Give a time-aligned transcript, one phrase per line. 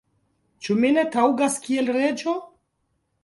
[0.67, 2.33] ĉu mi ne taŭgas kiel reĝo?